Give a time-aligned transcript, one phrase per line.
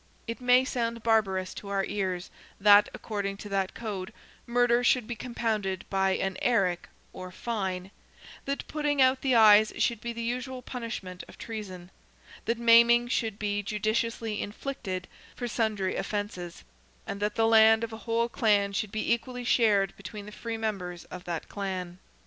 [0.25, 4.11] It may sound barbarous to our ears that, according to that code,
[4.47, 7.91] murder should be compounded by an eric, or fine;
[8.45, 11.91] that putting out the eyes should be the usual punishment of treason;
[12.45, 16.63] that maiming should be judiciously inflicted for sundry offences;
[17.05, 20.57] and that the land of a whole clan should be equally shared between the free
[20.57, 21.99] members of that clan.